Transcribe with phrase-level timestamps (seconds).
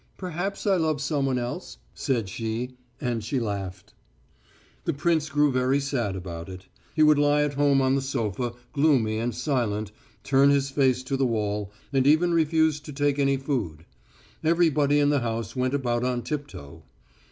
[0.17, 3.93] "Perhaps I love someone else," said she, and she laughed.
[4.85, 6.65] The prince grew very sad about it.
[6.95, 9.91] He would lie at home on the sofa, gloomy and silent,
[10.23, 13.85] turn his face to the wall, and even refuse to take any food.
[14.43, 16.81] Everybody in the house went about on tip toe....